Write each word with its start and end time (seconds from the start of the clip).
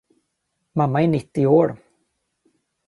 Mamma 0.75 1.01
är 1.03 1.07
nittio 1.07 1.45
år. 1.47 1.77